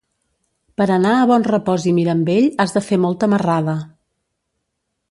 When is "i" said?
1.91-1.93